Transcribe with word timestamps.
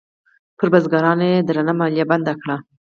پر 0.57 0.67
بزګرانو 0.73 1.25
یې 1.31 1.37
درنه 1.47 1.73
مالیه 1.79 2.05
بنده 2.11 2.33
کړه. 2.41 2.55